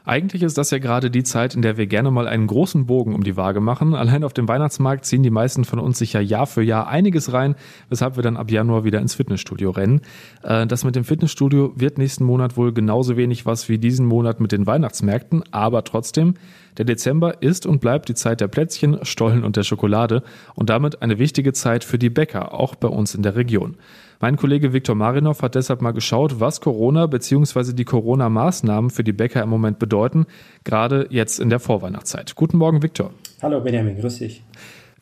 Eigentlich 0.06 0.42
ist 0.42 0.56
das 0.56 0.70
ja 0.70 0.78
gerade 0.78 1.10
die 1.10 1.22
Zeit, 1.22 1.54
in 1.54 1.60
der 1.60 1.76
wir 1.76 1.86
gerne 1.86 2.10
mal 2.10 2.26
einen 2.26 2.46
großen 2.46 2.86
Bogen 2.86 3.14
um 3.14 3.24
die 3.24 3.36
Waage 3.36 3.60
machen. 3.60 3.94
Allein 3.94 4.24
auf 4.24 4.32
dem 4.32 4.48
Weihnachtsmarkt 4.48 5.04
ziehen 5.04 5.22
die 5.22 5.28
meisten 5.28 5.66
von 5.66 5.78
uns 5.78 5.98
sicher 5.98 6.22
Jahr 6.22 6.46
für 6.46 6.62
Jahr 6.62 6.88
einiges 6.88 7.34
rein, 7.34 7.56
weshalb 7.90 8.16
wir 8.16 8.22
dann 8.22 8.38
ab 8.38 8.50
Januar 8.50 8.84
wieder 8.84 9.00
ins 9.00 9.14
Fitnessstudio 9.14 9.70
rennen. 9.70 10.00
Äh, 10.42 10.66
das 10.66 10.82
mit 10.82 10.96
dem 10.96 11.04
Fitnessstudio 11.04 11.74
wird 11.76 11.98
nächsten 11.98 12.24
Monat 12.24 12.56
wohl 12.56 12.72
genauso 12.72 13.18
wenig 13.18 13.44
was 13.44 13.68
wie 13.68 13.76
diesen 13.76 14.06
Monat 14.06 14.40
mit 14.40 14.50
den 14.50 14.66
Weihnachtsmärkten, 14.66 15.44
aber 15.50 15.84
trotzdem, 15.84 16.36
der 16.76 16.84
Dezember 16.84 17.42
ist 17.42 17.66
und 17.66 17.80
bleibt 17.80 18.08
die 18.08 18.14
Zeit 18.14 18.40
der 18.40 18.48
Plätzchen, 18.48 18.98
Stollen 19.04 19.44
und 19.44 19.56
der 19.56 19.62
Schokolade 19.62 20.22
und 20.54 20.70
damit 20.70 21.02
eine 21.02 21.18
wichtige 21.18 21.52
Zeit 21.52 21.84
für 21.84 21.98
die 21.98 22.10
Bäcker, 22.10 22.54
auch 22.54 22.74
bei 22.74 22.88
uns 22.88 23.14
in 23.14 23.22
der 23.22 23.36
Region. 23.36 23.76
Mein 24.20 24.36
Kollege 24.36 24.72
Viktor 24.72 24.94
Marinov 24.94 25.42
hat 25.42 25.54
deshalb 25.54 25.82
mal 25.82 25.92
geschaut, 25.92 26.40
was 26.40 26.60
Corona 26.60 27.06
bzw. 27.06 27.72
die 27.72 27.84
Corona-Maßnahmen 27.84 28.90
für 28.90 29.04
die 29.04 29.12
Bäcker 29.12 29.42
im 29.42 29.50
Moment 29.50 29.78
bedeuten, 29.78 30.26
gerade 30.64 31.06
jetzt 31.10 31.40
in 31.40 31.50
der 31.50 31.60
Vorweihnachtszeit. 31.60 32.34
Guten 32.34 32.56
Morgen, 32.56 32.82
Viktor. 32.82 33.10
Hallo 33.42 33.60
Benjamin, 33.60 33.98
grüß 33.98 34.18
dich. 34.18 34.42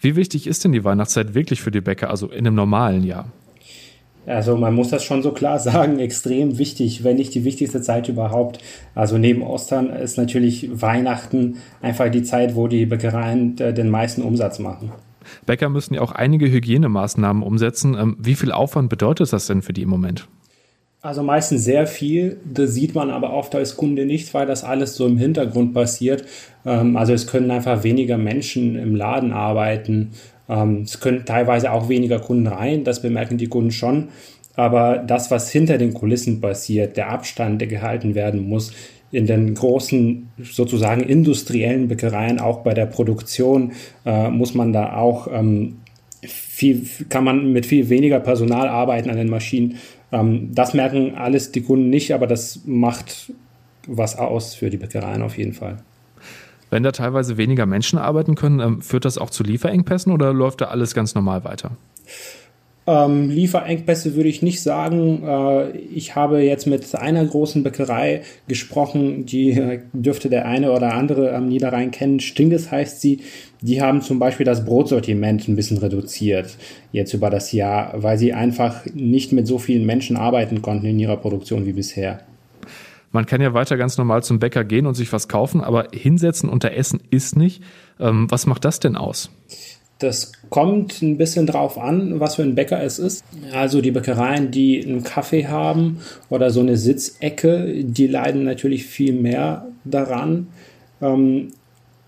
Wie 0.01 0.17
wichtig 0.17 0.49
ist 0.49 0.65
denn 0.65 0.73
die 0.73 0.83
Weihnachtszeit 0.83 1.35
wirklich 1.35 1.63
für 1.63 1.71
die 1.71 1.81
Bäcker, 1.81 2.11
also 2.11 2.27
in 2.27 2.39
einem 2.39 2.57
normalen 2.57 3.05
Jahr? 3.05 3.27
Also 4.27 4.57
man 4.57 4.75
muss 4.75 4.91
das 4.91 5.05
schon 5.05 5.23
so 5.23 5.33
klar 5.33 5.59
sagen, 5.59 5.99
extrem 5.99 6.59
wichtig, 6.59 7.05
wenn 7.05 7.17
nicht 7.17 7.35
die 7.35 7.45
wichtigste 7.45 7.81
Zeit 7.81 8.09
überhaupt. 8.09 8.59
Also 8.95 9.19
neben 9.19 9.43
Ostern 9.43 9.91
ist 9.91 10.17
natürlich 10.17 10.69
Weihnachten 10.73 11.57
einfach 11.81 12.11
die 12.11 12.23
Zeit, 12.23 12.55
wo 12.55 12.69
die 12.69 12.87
Bäckereien 12.87 13.59
äh, 13.59 13.75
den 13.75 13.91
meisten 13.91 14.23
Umsatz 14.23 14.59
machen. 14.59 14.93
Bäcker 15.47 15.69
müssen 15.69 15.95
ja 15.95 16.01
auch 16.01 16.13
einige 16.13 16.51
Hygienemaßnahmen 16.51 17.43
umsetzen. 17.43 17.97
Ähm, 17.99 18.17
wie 18.19 18.35
viel 18.35 18.53
Aufwand 18.53 18.89
bedeutet 18.89 19.33
das 19.33 19.47
denn 19.47 19.63
für 19.63 19.73
die 19.73 19.83
im 19.83 19.91
Moment? 19.91 20.29
Also 21.05 21.25
meistens 21.25 21.65
sehr 21.65 21.89
viel. 21.89 22.39
Das 22.45 22.75
sieht 22.75 22.95
man 22.95 23.11
aber 23.11 23.33
oft 23.33 23.57
als 23.57 23.77
Kunde 23.77 24.07
nicht, 24.07 24.33
weil 24.35 24.47
das 24.47 24.63
alles 24.63 24.95
so 24.95 25.05
im 25.05 25.19
Hintergrund 25.19 25.75
passiert. 25.75 26.25
Ähm, 26.65 26.97
also 26.97 27.13
es 27.13 27.27
können 27.27 27.51
einfach 27.51 27.83
weniger 27.83 28.19
Menschen 28.19 28.77
im 28.77 28.95
Laden 28.95 29.33
arbeiten. 29.33 30.13
Ähm, 30.49 30.83
es 30.83 31.01
können 31.01 31.25
teilweise 31.25 31.73
auch 31.73 31.89
weniger 31.89 32.19
Kunden 32.19 32.47
rein. 32.47 32.85
Das 32.85 33.03
bemerken 33.03 33.39
die 33.39 33.49
Kunden 33.49 33.73
schon. 33.73 34.09
Aber 34.55 34.99
das, 34.99 35.31
was 35.31 35.51
hinter 35.51 35.79
den 35.79 35.95
Kulissen 35.95 36.41
passiert, 36.41 36.97
der 36.97 37.11
Abstand, 37.11 37.61
der 37.61 37.69
gehalten 37.69 38.15
werden 38.15 38.49
muss, 38.49 38.73
in 39.11 39.27
den 39.27 39.55
großen 39.55 40.31
sozusagen 40.43 41.03
industriellen 41.03 41.89
Bäckereien, 41.89 42.41
auch 42.41 42.61
bei 42.61 42.75
der 42.75 42.87
Produktion, 42.87 43.73
äh, 44.07 44.29
muss 44.31 44.55
man 44.55 44.73
da 44.73 44.97
auch 44.97 45.29
ähm, 45.31 45.77
viel, 46.23 46.87
kann 47.09 47.25
man 47.25 47.53
mit 47.53 47.67
viel 47.67 47.89
weniger 47.89 48.21
Personal 48.21 48.69
arbeiten 48.69 49.11
an 49.11 49.17
den 49.17 49.29
Maschinen. 49.29 49.77
Ähm, 50.13 50.51
das 50.55 50.73
merken 50.73 51.15
alles 51.15 51.53
die 51.53 51.63
Kunden 51.63 51.91
nicht, 51.91 52.13
aber 52.15 52.27
das 52.27 52.63
macht 52.65 53.33
was 53.87 54.17
aus 54.19 54.55
für 54.55 54.71
die 54.71 54.77
Bäckereien 54.77 55.23
auf 55.23 55.37
jeden 55.37 55.53
Fall. 55.53 55.79
Wenn 56.73 56.83
da 56.83 56.91
teilweise 56.91 57.37
weniger 57.37 57.67
Menschen 57.67 57.99
arbeiten 57.99 58.35
können, 58.35 58.61
ähm, 58.61 58.81
führt 58.81 59.05
das 59.05 59.19
auch 59.19 59.29
zu 59.29 59.43
Lieferengpässen 59.43 60.11
oder 60.11 60.33
läuft 60.33 60.63
da 60.63 60.69
alles 60.69 60.95
ganz 60.95 61.15
normal 61.15 61.45
weiter? 61.45 61.73
Ähm, 62.87 63.29
Lieferengpässe 63.29 64.17
würde 64.17 64.31
ich 64.31 64.41
nicht 64.41 64.63
sagen. 64.63 65.23
Äh, 65.23 65.77
ich 65.77 66.17
habe 66.17 66.41
jetzt 66.41 66.67
mit 66.67 66.95
einer 66.95 67.27
großen 67.27 67.63
Bäckerei 67.63 68.23
gesprochen, 68.49 69.27
die 69.27 69.51
äh, 69.51 69.81
dürfte 69.93 70.31
der 70.31 70.47
eine 70.47 70.73
oder 70.73 70.95
andere 70.95 71.35
am 71.35 71.47
Niederrhein 71.47 71.91
kennen. 71.91 72.21
Stinges 72.21 72.71
heißt 72.71 73.03
sie. 73.03 73.21
Die 73.61 73.83
haben 73.83 74.01
zum 74.01 74.19
Beispiel 74.19 74.47
das 74.47 74.65
Brotsortiment 74.65 75.49
ein 75.49 75.57
bisschen 75.57 75.77
reduziert 75.77 76.57
jetzt 76.91 77.13
über 77.13 77.29
das 77.29 77.53
Jahr, 77.53 78.03
weil 78.03 78.17
sie 78.17 78.33
einfach 78.33 78.87
nicht 78.95 79.33
mit 79.33 79.47
so 79.47 79.59
vielen 79.59 79.85
Menschen 79.85 80.17
arbeiten 80.17 80.63
konnten 80.63 80.87
in 80.87 80.99
ihrer 80.99 81.19
Produktion 81.19 81.67
wie 81.67 81.75
bisher. 81.75 82.21
Man 83.13 83.27
kann 83.27 83.41
ja 83.41 83.55
weiter 83.55 83.77
ganz 83.77 83.99
normal 83.99 84.23
zum 84.23 84.39
Bäcker 84.39 84.65
gehen 84.65 84.87
und 84.87 84.95
sich 84.95 85.13
was 85.13 85.29
kaufen, 85.29 85.61
aber 85.61 85.89
hinsetzen 85.93 86.49
unter 86.49 86.73
Essen 86.73 87.01
ist 87.11 87.37
nicht. 87.37 87.63
Ähm, 88.01 88.31
was 88.31 88.47
macht 88.47 88.65
das 88.65 88.81
denn 88.81 88.97
aus? 88.97 89.31
Das 89.99 90.33
kommt 90.49 91.01
ein 91.01 91.17
bisschen 91.17 91.47
drauf 91.47 91.79
an, 91.79 92.19
was 92.19 92.35
für 92.35 92.43
ein 92.43 92.57
Bäcker 92.57 92.83
es 92.83 92.99
ist. 92.99 93.23
Also 93.53 93.81
die 93.81 93.93
Bäckereien, 93.93 94.51
die 94.51 94.85
einen 94.85 95.05
Kaffee 95.05 95.47
haben 95.47 96.01
oder 96.29 96.51
so 96.51 96.61
eine 96.61 96.77
Sitzecke, 96.77 97.85
die 97.85 98.09
leiden 98.09 98.43
natürlich 98.43 98.87
viel 98.87 99.13
mehr 99.13 99.69
daran. 99.85 100.49
Ähm, 101.01 101.53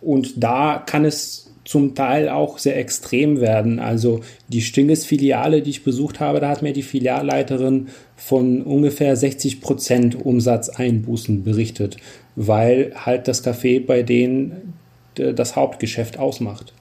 und 0.00 0.42
da 0.42 0.82
kann 0.84 1.04
es 1.04 1.53
zum 1.64 1.94
Teil 1.94 2.28
auch 2.28 2.58
sehr 2.58 2.78
extrem 2.78 3.40
werden. 3.40 3.78
Also 3.78 4.20
die 4.48 4.60
Stinges-Filiale, 4.60 5.62
die 5.62 5.70
ich 5.70 5.84
besucht 5.84 6.20
habe, 6.20 6.40
da 6.40 6.48
hat 6.48 6.62
mir 6.62 6.72
die 6.72 6.82
Filialleiterin 6.82 7.88
von 8.16 8.62
ungefähr 8.62 9.16
60 9.16 9.60
Prozent 9.60 10.24
Umsatzeinbußen 10.24 11.42
berichtet, 11.42 11.96
weil 12.36 12.92
halt 12.94 13.28
das 13.28 13.44
Café 13.44 13.84
bei 13.84 14.02
denen 14.02 14.74
das 15.14 15.56
Hauptgeschäft 15.56 16.18
ausmacht. 16.18 16.72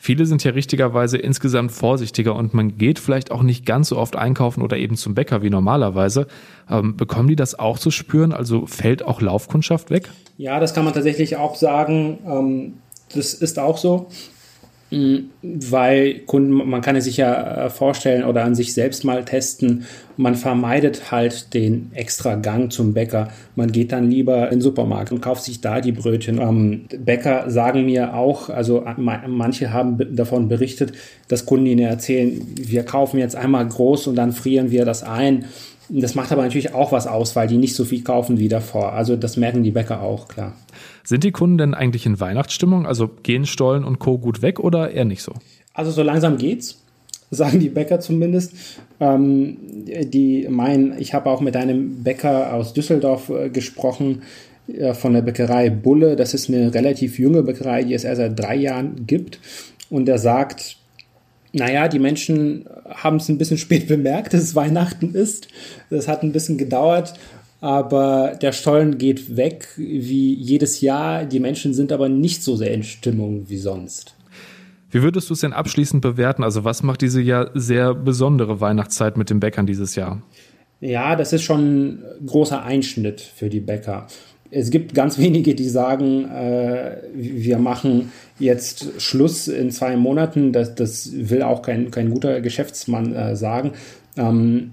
Viele 0.00 0.26
sind 0.26 0.44
ja 0.44 0.52
richtigerweise 0.52 1.18
insgesamt 1.18 1.72
vorsichtiger 1.72 2.36
und 2.36 2.54
man 2.54 2.78
geht 2.78 3.00
vielleicht 3.00 3.32
auch 3.32 3.42
nicht 3.42 3.66
ganz 3.66 3.88
so 3.88 3.98
oft 3.98 4.14
einkaufen 4.14 4.62
oder 4.62 4.76
eben 4.76 4.96
zum 4.96 5.16
Bäcker 5.16 5.42
wie 5.42 5.50
normalerweise. 5.50 6.28
Ähm, 6.70 6.96
bekommen 6.96 7.26
die 7.26 7.34
das 7.34 7.58
auch 7.58 7.80
zu 7.80 7.90
spüren? 7.90 8.32
Also 8.32 8.64
fällt 8.66 9.02
auch 9.02 9.20
Laufkundschaft 9.20 9.90
weg? 9.90 10.08
Ja, 10.36 10.60
das 10.60 10.72
kann 10.72 10.84
man 10.84 10.94
tatsächlich 10.94 11.36
auch 11.36 11.56
sagen. 11.56 12.18
Ähm, 12.24 12.74
das 13.14 13.34
ist 13.34 13.58
auch 13.58 13.78
so. 13.78 14.08
Mm, 14.90 15.28
weil 15.42 16.20
Kunden, 16.20 16.50
man 16.50 16.80
kann 16.80 16.96
es 16.96 17.04
sich 17.04 17.18
ja 17.18 17.66
äh, 17.66 17.70
vorstellen 17.70 18.24
oder 18.24 18.44
an 18.44 18.54
sich 18.54 18.72
selbst 18.72 19.04
mal 19.04 19.22
testen, 19.22 19.84
man 20.16 20.34
vermeidet 20.34 21.12
halt 21.12 21.52
den 21.52 21.90
extra 21.92 22.36
Gang 22.36 22.72
zum 22.72 22.94
Bäcker. 22.94 23.28
Man 23.54 23.70
geht 23.70 23.92
dann 23.92 24.10
lieber 24.10 24.46
in 24.46 24.56
den 24.56 24.60
Supermarkt 24.62 25.12
und 25.12 25.20
kauft 25.20 25.44
sich 25.44 25.60
da 25.60 25.82
die 25.82 25.92
Brötchen. 25.92 26.40
Ähm, 26.40 26.86
Bäcker 27.04 27.50
sagen 27.50 27.84
mir 27.84 28.14
auch, 28.14 28.48
also 28.48 28.86
äh, 28.86 28.94
manche 28.96 29.74
haben 29.74 30.16
davon 30.16 30.48
berichtet, 30.48 30.92
dass 31.28 31.44
Kunden 31.44 31.66
ihnen 31.66 31.86
erzählen, 31.86 32.40
wir 32.56 32.82
kaufen 32.84 33.18
jetzt 33.18 33.36
einmal 33.36 33.68
groß 33.68 34.06
und 34.06 34.16
dann 34.16 34.32
frieren 34.32 34.70
wir 34.70 34.86
das 34.86 35.02
ein. 35.02 35.44
Das 35.88 36.14
macht 36.14 36.32
aber 36.32 36.42
natürlich 36.42 36.74
auch 36.74 36.92
was 36.92 37.06
aus, 37.06 37.34
weil 37.36 37.48
die 37.48 37.56
nicht 37.56 37.74
so 37.74 37.84
viel 37.84 38.02
kaufen 38.02 38.38
wie 38.38 38.48
davor. 38.48 38.92
Also 38.92 39.16
das 39.16 39.36
merken 39.36 39.62
die 39.62 39.70
Bäcker 39.70 40.02
auch, 40.02 40.28
klar. 40.28 40.54
Sind 41.04 41.24
die 41.24 41.32
Kunden 41.32 41.58
denn 41.58 41.74
eigentlich 41.74 42.04
in 42.04 42.20
Weihnachtsstimmung? 42.20 42.86
Also 42.86 43.08
gehen 43.22 43.46
Stollen 43.46 43.84
und 43.84 43.98
Co. 43.98 44.18
gut 44.18 44.42
weg 44.42 44.60
oder 44.60 44.90
eher 44.90 45.04
nicht 45.04 45.22
so? 45.22 45.32
Also 45.72 45.90
so 45.90 46.02
langsam 46.02 46.36
geht's, 46.36 46.82
sagen 47.30 47.60
die 47.60 47.70
Bäcker 47.70 48.00
zumindest. 48.00 48.54
Ähm, 49.00 49.56
die 49.86 50.46
meinen, 50.48 50.98
ich 50.98 51.14
habe 51.14 51.30
auch 51.30 51.40
mit 51.40 51.56
einem 51.56 52.02
Bäcker 52.02 52.52
aus 52.52 52.74
Düsseldorf 52.74 53.30
äh, 53.30 53.48
gesprochen, 53.48 54.22
äh, 54.68 54.94
von 54.94 55.14
der 55.14 55.22
Bäckerei 55.22 55.70
Bulle. 55.70 56.16
Das 56.16 56.34
ist 56.34 56.48
eine 56.48 56.74
relativ 56.74 57.18
junge 57.18 57.42
Bäckerei, 57.42 57.84
die 57.84 57.94
es 57.94 58.04
erst 58.04 58.18
seit 58.18 58.38
drei 58.38 58.56
Jahren 58.56 59.06
gibt. 59.06 59.40
Und 59.90 60.08
er 60.08 60.18
sagt, 60.18 60.77
naja, 61.58 61.88
die 61.88 61.98
Menschen 61.98 62.64
haben 62.88 63.16
es 63.16 63.28
ein 63.28 63.38
bisschen 63.38 63.58
spät 63.58 63.88
bemerkt, 63.88 64.32
dass 64.32 64.42
es 64.42 64.54
Weihnachten 64.54 65.14
ist. 65.14 65.48
Das 65.90 66.08
hat 66.08 66.22
ein 66.22 66.32
bisschen 66.32 66.58
gedauert 66.58 67.14
aber 67.60 68.36
der 68.40 68.52
Stollen 68.52 68.98
geht 68.98 69.36
weg 69.36 69.68
wie 69.76 70.34
jedes 70.34 70.80
Jahr. 70.80 71.24
Die 71.24 71.40
Menschen 71.40 71.74
sind 71.74 71.92
aber 71.92 72.08
nicht 72.08 72.42
so 72.42 72.56
sehr 72.56 72.72
in 72.72 72.84
Stimmung 72.84 73.48
wie 73.48 73.58
sonst. 73.58 74.14
Wie 74.90 75.02
würdest 75.02 75.28
du 75.28 75.34
es 75.34 75.40
denn 75.40 75.52
abschließend 75.52 76.00
bewerten? 76.00 76.44
Also 76.44 76.64
was 76.64 76.82
macht 76.82 77.02
diese 77.02 77.20
ja 77.20 77.50
sehr 77.54 77.94
besondere 77.94 78.60
Weihnachtszeit 78.60 79.16
mit 79.16 79.28
den 79.28 79.40
Bäckern 79.40 79.66
dieses 79.66 79.96
Jahr? 79.96 80.22
Ja, 80.80 81.16
das 81.16 81.32
ist 81.32 81.42
schon 81.42 81.88
ein 81.88 82.26
großer 82.26 82.62
Einschnitt 82.62 83.20
für 83.20 83.48
die 83.48 83.60
Bäcker. 83.60 84.06
Es 84.50 84.70
gibt 84.70 84.94
ganz 84.94 85.18
wenige, 85.18 85.54
die 85.54 85.68
sagen, 85.68 86.24
äh, 86.24 86.96
wir 87.14 87.58
machen 87.58 88.12
jetzt 88.38 89.00
Schluss 89.00 89.48
in 89.48 89.70
zwei 89.70 89.96
Monaten. 89.96 90.52
Das, 90.52 90.74
das 90.74 91.10
will 91.12 91.42
auch 91.42 91.62
kein, 91.62 91.90
kein 91.90 92.10
guter 92.10 92.40
Geschäftsmann 92.40 93.14
äh, 93.14 93.36
sagen. 93.36 93.72
Ähm, 94.16 94.72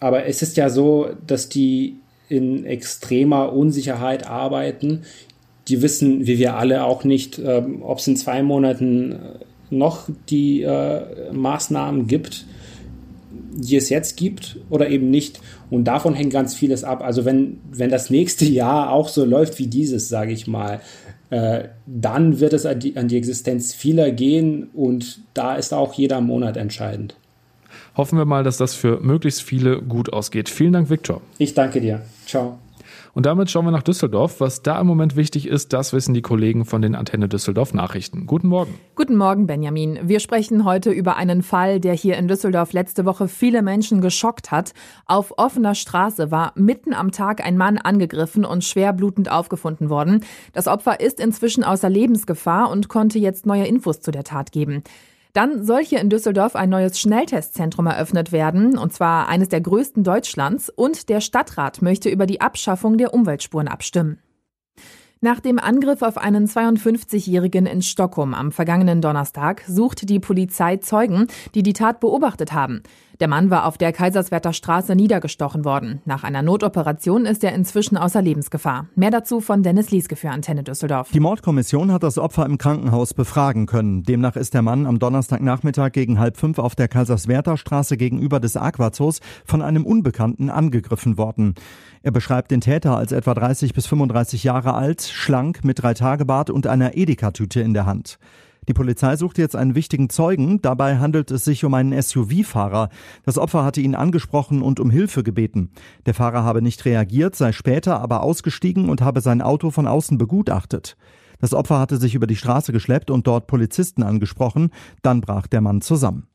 aber 0.00 0.26
es 0.26 0.42
ist 0.42 0.56
ja 0.56 0.70
so, 0.70 1.10
dass 1.26 1.48
die 1.48 1.96
in 2.28 2.64
extremer 2.64 3.52
Unsicherheit 3.52 4.26
arbeiten. 4.26 5.02
Die 5.68 5.82
wissen, 5.82 6.26
wie 6.26 6.38
wir 6.38 6.56
alle 6.56 6.84
auch 6.84 7.04
nicht, 7.04 7.38
ähm, 7.38 7.82
ob 7.82 7.98
es 7.98 8.06
in 8.06 8.16
zwei 8.16 8.42
Monaten 8.42 9.12
äh, 9.12 9.16
noch 9.70 10.08
die 10.30 10.62
äh, 10.62 11.32
Maßnahmen 11.32 12.06
gibt, 12.06 12.46
die 13.52 13.76
es 13.76 13.88
jetzt 13.88 14.16
gibt 14.16 14.58
oder 14.70 14.88
eben 14.88 15.10
nicht. 15.10 15.40
Und 15.70 15.84
davon 15.84 16.14
hängt 16.14 16.32
ganz 16.32 16.54
vieles 16.54 16.84
ab. 16.84 17.02
Also 17.02 17.24
wenn, 17.24 17.60
wenn 17.70 17.90
das 17.90 18.10
nächste 18.10 18.44
Jahr 18.46 18.92
auch 18.92 19.08
so 19.08 19.24
läuft 19.24 19.58
wie 19.58 19.66
dieses, 19.66 20.08
sage 20.08 20.32
ich 20.32 20.46
mal, 20.46 20.80
äh, 21.30 21.64
dann 21.86 22.40
wird 22.40 22.52
es 22.52 22.64
an 22.64 22.80
die, 22.80 22.96
an 22.96 23.08
die 23.08 23.16
Existenz 23.16 23.74
vieler 23.74 24.10
gehen 24.10 24.70
und 24.72 25.20
da 25.34 25.56
ist 25.56 25.74
auch 25.74 25.94
jeder 25.94 26.20
Monat 26.20 26.56
entscheidend. 26.56 27.16
Hoffen 27.96 28.16
wir 28.16 28.24
mal, 28.24 28.44
dass 28.44 28.56
das 28.56 28.74
für 28.74 29.00
möglichst 29.00 29.42
viele 29.42 29.82
gut 29.82 30.12
ausgeht. 30.12 30.48
Vielen 30.48 30.72
Dank, 30.72 30.88
Viktor. 30.88 31.20
Ich 31.36 31.54
danke 31.54 31.80
dir. 31.80 32.02
Ciao. 32.26 32.58
Und 33.18 33.26
damit 33.26 33.50
schauen 33.50 33.64
wir 33.64 33.72
nach 33.72 33.82
Düsseldorf. 33.82 34.38
Was 34.38 34.62
da 34.62 34.80
im 34.80 34.86
Moment 34.86 35.16
wichtig 35.16 35.48
ist, 35.48 35.72
das 35.72 35.92
wissen 35.92 36.14
die 36.14 36.22
Kollegen 36.22 36.64
von 36.64 36.82
den 36.82 36.94
Antenne 36.94 37.28
Düsseldorf 37.28 37.74
Nachrichten. 37.74 38.28
Guten 38.28 38.46
Morgen. 38.46 38.78
Guten 38.94 39.16
Morgen, 39.16 39.48
Benjamin. 39.48 39.98
Wir 40.04 40.20
sprechen 40.20 40.64
heute 40.64 40.92
über 40.92 41.16
einen 41.16 41.42
Fall, 41.42 41.80
der 41.80 41.94
hier 41.94 42.16
in 42.16 42.28
Düsseldorf 42.28 42.72
letzte 42.72 43.06
Woche 43.06 43.26
viele 43.26 43.62
Menschen 43.62 44.00
geschockt 44.00 44.52
hat. 44.52 44.72
Auf 45.04 45.36
offener 45.36 45.74
Straße 45.74 46.30
war 46.30 46.52
mitten 46.54 46.94
am 46.94 47.10
Tag 47.10 47.44
ein 47.44 47.56
Mann 47.56 47.78
angegriffen 47.78 48.44
und 48.44 48.62
schwer 48.62 48.92
blutend 48.92 49.32
aufgefunden 49.32 49.90
worden. 49.90 50.22
Das 50.52 50.68
Opfer 50.68 51.00
ist 51.00 51.18
inzwischen 51.18 51.64
außer 51.64 51.90
Lebensgefahr 51.90 52.70
und 52.70 52.86
konnte 52.86 53.18
jetzt 53.18 53.46
neue 53.46 53.66
Infos 53.66 54.00
zu 54.00 54.12
der 54.12 54.22
Tat 54.22 54.52
geben. 54.52 54.84
Dann 55.38 55.62
soll 55.64 55.84
hier 55.84 56.00
in 56.00 56.10
Düsseldorf 56.10 56.56
ein 56.56 56.68
neues 56.68 56.98
Schnelltestzentrum 56.98 57.86
eröffnet 57.86 58.32
werden, 58.32 58.76
und 58.76 58.92
zwar 58.92 59.28
eines 59.28 59.48
der 59.48 59.60
größten 59.60 60.02
Deutschlands, 60.02 60.68
und 60.68 61.08
der 61.08 61.20
Stadtrat 61.20 61.80
möchte 61.80 62.08
über 62.08 62.26
die 62.26 62.40
Abschaffung 62.40 62.98
der 62.98 63.14
Umweltspuren 63.14 63.68
abstimmen. 63.68 64.18
Nach 65.20 65.38
dem 65.38 65.60
Angriff 65.60 66.02
auf 66.02 66.18
einen 66.18 66.48
52-Jährigen 66.48 67.66
in 67.66 67.82
Stockholm 67.82 68.34
am 68.34 68.50
vergangenen 68.50 69.00
Donnerstag 69.00 69.62
sucht 69.68 70.08
die 70.08 70.18
Polizei 70.18 70.78
Zeugen, 70.78 71.28
die 71.54 71.62
die 71.62 71.72
Tat 71.72 72.00
beobachtet 72.00 72.52
haben. 72.52 72.82
Der 73.20 73.26
Mann 73.26 73.50
war 73.50 73.66
auf 73.66 73.76
der 73.76 73.92
Kaiserswerther 73.92 74.52
Straße 74.52 74.94
niedergestochen 74.94 75.64
worden. 75.64 76.00
Nach 76.04 76.22
einer 76.22 76.42
Notoperation 76.42 77.26
ist 77.26 77.42
er 77.42 77.52
inzwischen 77.52 77.96
außer 77.96 78.22
Lebensgefahr. 78.22 78.86
Mehr 78.94 79.10
dazu 79.10 79.40
von 79.40 79.64
Dennis 79.64 79.90
Lieske 79.90 80.14
für 80.14 80.30
Antenne 80.30 80.62
Düsseldorf. 80.62 81.10
Die 81.10 81.18
Mordkommission 81.18 81.90
hat 81.90 82.04
das 82.04 82.16
Opfer 82.16 82.46
im 82.46 82.58
Krankenhaus 82.58 83.14
befragen 83.14 83.66
können. 83.66 84.04
Demnach 84.04 84.36
ist 84.36 84.54
der 84.54 84.62
Mann 84.62 84.86
am 84.86 85.00
Donnerstagnachmittag 85.00 85.90
gegen 85.90 86.20
halb 86.20 86.36
fünf 86.36 86.60
auf 86.60 86.76
der 86.76 86.86
Kaiserswerther 86.86 87.56
Straße 87.56 87.96
gegenüber 87.96 88.38
des 88.38 88.56
Aquazos 88.56 89.18
von 89.44 89.62
einem 89.62 89.84
Unbekannten 89.84 90.48
angegriffen 90.48 91.18
worden. 91.18 91.56
Er 92.04 92.12
beschreibt 92.12 92.52
den 92.52 92.60
Täter 92.60 92.96
als 92.96 93.10
etwa 93.10 93.34
30 93.34 93.74
bis 93.74 93.88
35 93.88 94.44
Jahre 94.44 94.74
alt, 94.74 95.02
schlank, 95.02 95.64
mit 95.64 95.82
drei 95.82 95.94
Tagebart 95.94 96.50
und 96.50 96.68
einer 96.68 96.96
Edeka-Tüte 96.96 97.62
in 97.62 97.74
der 97.74 97.84
Hand. 97.84 98.20
Die 98.68 98.74
Polizei 98.74 99.16
sucht 99.16 99.38
jetzt 99.38 99.56
einen 99.56 99.74
wichtigen 99.74 100.10
Zeugen. 100.10 100.60
Dabei 100.60 100.98
handelt 100.98 101.30
es 101.30 101.44
sich 101.44 101.64
um 101.64 101.72
einen 101.72 102.00
SUV-Fahrer. 102.00 102.90
Das 103.24 103.38
Opfer 103.38 103.64
hatte 103.64 103.80
ihn 103.80 103.94
angesprochen 103.94 104.60
und 104.60 104.78
um 104.78 104.90
Hilfe 104.90 105.22
gebeten. 105.22 105.70
Der 106.04 106.12
Fahrer 106.12 106.44
habe 106.44 106.60
nicht 106.60 106.84
reagiert, 106.84 107.34
sei 107.34 107.52
später 107.52 108.00
aber 108.00 108.22
ausgestiegen 108.22 108.90
und 108.90 109.00
habe 109.00 109.22
sein 109.22 109.40
Auto 109.40 109.70
von 109.70 109.86
außen 109.86 110.18
begutachtet. 110.18 110.98
Das 111.40 111.54
Opfer 111.54 111.78
hatte 111.78 111.96
sich 111.96 112.14
über 112.14 112.26
die 112.26 112.36
Straße 112.36 112.72
geschleppt 112.72 113.10
und 113.10 113.26
dort 113.26 113.46
Polizisten 113.46 114.02
angesprochen. 114.02 114.70
Dann 115.02 115.22
brach 115.22 115.46
der 115.46 115.62
Mann 115.62 115.80
zusammen. 115.80 116.27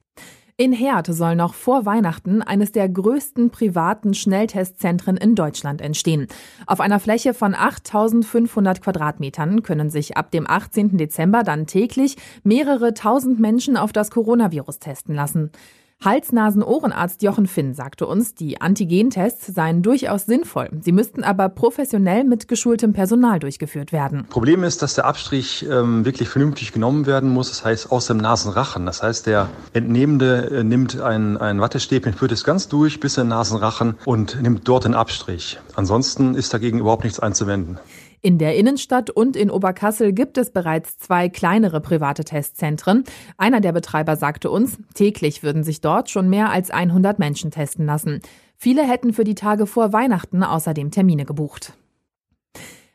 In 0.55 0.72
Herd 0.72 1.07
soll 1.07 1.36
noch 1.36 1.55
vor 1.55 1.88
Weihnachten 1.88 2.43
eines 2.43 2.72
der 2.72 2.88
größten 2.88 3.50
privaten 3.50 4.13
Schnelltestzentren 4.13 5.17
in 5.17 5.33
Deutschland 5.33 5.81
entstehen. 5.81 6.27
Auf 6.67 6.79
einer 6.79 7.00
Fläche 7.00 7.33
von 7.33 7.55
8500 7.55 8.79
Quadratmetern 8.79 9.63
können 9.63 9.89
sich 9.89 10.15
ab 10.15 10.29
dem 10.29 10.48
18. 10.48 10.95
Dezember 10.98 11.41
dann 11.41 11.65
täglich 11.65 12.17
mehrere 12.43 12.93
tausend 12.93 13.39
Menschen 13.39 13.77
auf 13.77 13.93
das 13.93 14.12
Coronavirus 14.12 14.77
testen 14.77 15.15
lassen. 15.15 15.51
Hals-Nasen-Ohrenarzt 16.03 17.24
Jochen 17.24 17.48
Finn 17.48 17.74
sagte 17.74 18.05
uns, 18.05 18.36
die 18.36 18.60
Antigentests 18.60 19.48
seien 19.48 19.81
durchaus 19.81 20.25
sinnvoll. 20.25 20.69
Sie 20.81 20.91
müssten 20.91 21.24
aber 21.24 21.50
professionell 21.50 22.24
mit 22.24 22.48
geschultem 22.48 22.93
Personal 22.93 23.39
durchgeführt 23.39 23.91
werden. 23.91 24.25
Problem 24.29 24.63
ist, 24.63 24.81
dass 24.81 24.95
der 24.95 25.05
Abstrich 25.05 25.65
ähm, 25.69 26.05
wirklich 26.05 26.29
vernünftig 26.29 26.72
genommen 26.72 27.05
werden 27.05 27.29
muss. 27.29 27.50
Das 27.50 27.63
heißt 27.63 27.91
aus 27.91 28.07
dem 28.07 28.17
Nasenrachen. 28.17 28.86
Das 28.86 29.01
heißt, 29.03 29.27
der 29.27 29.50
Entnehmende 29.74 30.50
äh, 30.50 30.63
nimmt 30.63 31.00
ein, 31.00 31.38
ein 31.38 31.62
Wattestäbchen, 31.62 32.13
führt 32.13 32.31
es 32.31 32.43
ganz 32.43 32.67
durch 32.67 33.00
bis 33.00 33.17
in 33.17 33.24
den 33.24 33.29
Nasenrachen 33.29 33.95
und 34.05 34.41
nimmt 34.41 34.67
dort 34.67 34.86
den 34.86 34.95
Abstrich. 34.95 35.60
Ansonsten 35.75 36.36
ist 36.36 36.53
dagegen 36.53 36.79
überhaupt 36.79 37.03
nichts 37.03 37.19
einzuwenden. 37.19 37.79
In 38.25 38.37
der 38.37 38.55
Innenstadt 38.55 39.09
und 39.09 39.35
in 39.35 39.51
Oberkassel 39.51 40.13
gibt 40.13 40.37
es 40.37 40.49
bereits 40.49 40.97
zwei 40.97 41.27
kleinere 41.27 41.81
private 41.81 42.23
Testzentren. 42.23 43.03
Einer 43.37 43.59
der 43.59 43.73
Betreiber 43.73 44.15
sagte 44.15 44.49
uns, 44.49 44.77
täglich 44.93 45.43
würden 45.43 45.65
sich 45.65 45.81
dort 45.81 46.09
schon 46.09 46.29
mehr 46.29 46.49
als 46.49 46.71
100 46.71 47.19
Menschen 47.19 47.51
testen 47.51 47.85
lassen. 47.85 48.21
Viele 48.55 48.87
hätten 48.87 49.11
für 49.11 49.25
die 49.25 49.35
Tage 49.35 49.67
vor 49.67 49.91
Weihnachten 49.91 50.41
außerdem 50.41 50.89
Termine 50.89 51.25
gebucht. 51.25 51.73